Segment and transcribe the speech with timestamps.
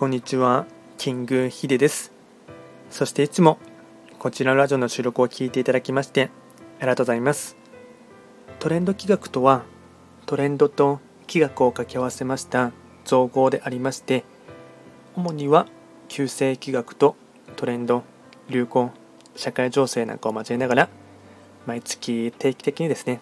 [0.00, 0.64] こんにちは、
[0.96, 2.10] キングヒデです。
[2.88, 3.58] そしていつも
[4.18, 6.30] こちらのラジオの収録を聞いていただきまして
[6.78, 7.54] ありがとうございます。
[8.60, 9.64] トレンド企画とは
[10.24, 12.72] トレンドと企画を掛け合わせました
[13.04, 14.24] 造語でありまして
[15.16, 15.66] 主には
[16.08, 17.14] 旧世企画と
[17.56, 18.02] トレンド、
[18.48, 18.92] 流行、
[19.36, 20.88] 社会情勢なんかを交えながら
[21.66, 23.20] 毎月定期的にですね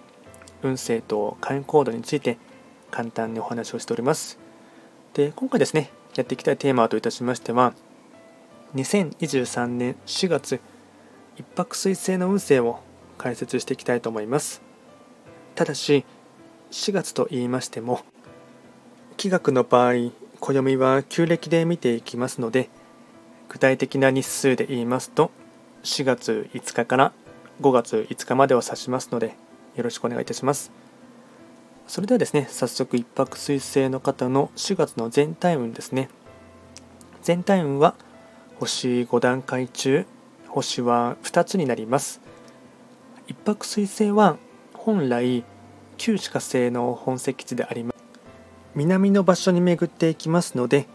[0.63, 2.39] 運勢と会員行動について
[2.93, 4.39] 簡単にお話をしております。
[5.15, 7.75] で、今回ですね、やっていきたいテーマといたしましては、
[8.75, 10.61] 2023年4月、
[11.37, 12.81] 一泊水星の運勢を
[13.19, 14.61] 解説していきたいと思います。
[15.55, 16.05] ただし、
[16.73, 18.01] 4月と言いましても、
[19.17, 22.69] 気学の場合、暦は旧暦で見ていきますので、
[23.49, 25.31] 具体的な日数で言いますと、
[25.85, 27.13] 4月5日から
[27.61, 29.37] 5月5日までを指しますので、
[29.77, 30.73] よろしくお願いいたします。
[31.89, 36.11] それではですね、早速一泊水星の方の4月の全体運ですね。
[37.29, 37.95] 全体運は
[38.59, 40.07] 星5段階中、
[40.49, 42.23] 星は2つになります。
[43.27, 44.39] 一泊水星は
[44.73, 45.45] 本来
[45.99, 48.03] 旧歯科星の本石地であります。
[48.75, 50.87] 南の場所に巡っていきますので、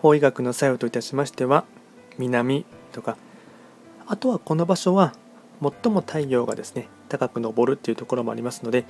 [0.00, 1.64] 法医学の作用といたしましては、
[2.18, 3.16] 南とか、
[4.06, 5.12] あとはこの場所は
[5.60, 8.84] 最も太陽がですね、高く昇るっていうところもありますので、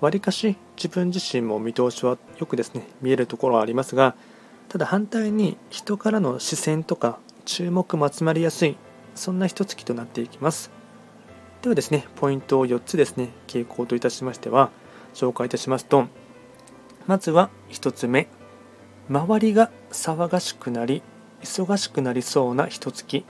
[0.00, 4.14] わりかし自分自身も見通しはよくですね見えるところはありますが
[4.70, 8.76] ただ反対に人からの視線とか注目も集まりやすい
[9.16, 10.70] そんな一月となっていきます。
[11.60, 14.70] ではですねポイントを4つですね傾向といたしましては
[15.12, 16.06] 紹介いたしますと
[17.08, 18.28] まずは1つ目
[19.08, 21.02] 周りが騒がしくなり
[21.42, 23.24] 忙しくなりそうな一月。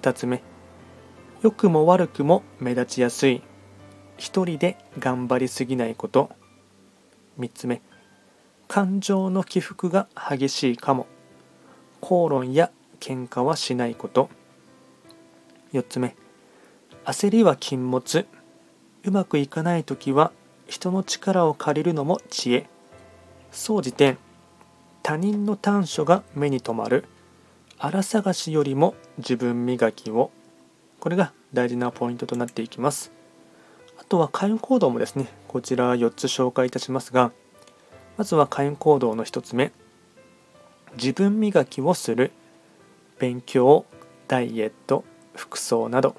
[0.00, 0.42] 2つ目
[1.42, 3.40] 良くも悪くも目立ちやすい。
[4.16, 6.30] 一人で頑張りすぎないこと。
[7.38, 7.82] 3つ目
[8.68, 11.06] 感情の起伏が激しいかも。
[12.00, 12.70] 口論や
[13.00, 14.28] 喧嘩はしないこと。
[15.72, 16.16] 4つ目。
[17.04, 18.26] 焦りは禁物。
[19.04, 20.32] うまくいかない時は
[20.66, 22.66] 人の力を借りるのも知恵。
[23.52, 24.16] 総じて
[25.02, 27.04] 他人の短所が目に留まる。
[27.78, 30.30] 荒探しよりも自分磨きを。
[31.00, 33.12] これが大事なポイントとなっていきます。
[33.98, 37.32] あとは開運行動もですね、こちら4つ紹介いたしますが、
[38.16, 39.72] まずは開運行動の1つ目、
[40.96, 42.32] 自分磨きをする、
[43.18, 43.84] 勉強、
[44.28, 45.04] ダイエット、
[45.34, 46.14] 服装など。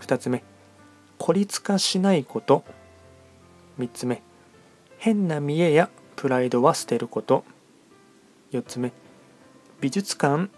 [0.00, 0.42] 2つ目、
[1.18, 2.64] 孤立化しないこと。
[3.78, 4.22] 3つ目、
[4.98, 7.44] 変な見栄やプライドは捨てること。
[8.52, 8.92] 4つ目、
[9.80, 10.50] 美術館、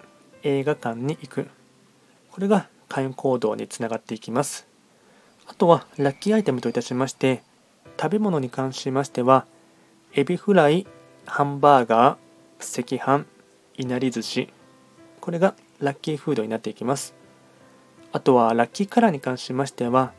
[0.43, 1.49] 映画館に行く。
[2.31, 4.71] これが開運行動につながっていきます。
[5.51, 7.43] あとはラッキーアイテムといたしまして
[8.01, 9.47] 食べ物に関しましては
[10.13, 10.89] エビフライ
[11.25, 13.27] ハンバーガー赤飯
[13.77, 14.49] いなり寿司。
[15.21, 17.15] これがラッキーフードになっていきます。
[18.11, 20.13] あとはラッキーカラーに関しましては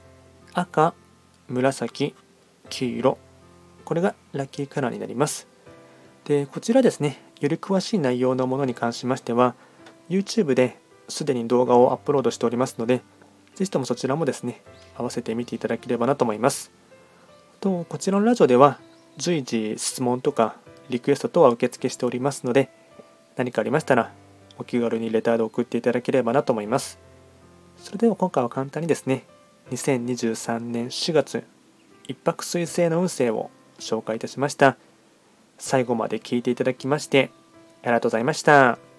[0.53, 0.93] 赤
[1.49, 2.15] 紫
[2.69, 3.17] 黄色。
[3.83, 5.47] これがラッキーカラーになります。
[6.23, 9.55] でこちらですねより詳しい内容のものに関しましては
[10.09, 10.77] YouTube で
[11.09, 13.01] すでに動画をアップロードしておりますので
[13.55, 14.61] ぜひともそちらもですね、
[14.95, 16.71] 合わせてみていただければなと思います。
[17.59, 18.79] とこちらのラジオでは
[19.17, 20.55] 随時質問とか
[20.89, 22.69] リクエスト等は受付しておりますので、
[23.35, 24.11] 何かありましたら
[24.57, 26.99] お気軽にレターで送っていただければなと思います。
[27.77, 29.23] それでは今回は簡単にですね、
[29.71, 31.43] 2023年4月、
[32.07, 34.77] 一泊彗星の運勢を紹介いたしました。
[35.57, 37.31] 最後まで聞いていただきまして、
[37.83, 38.90] ありがとうございました。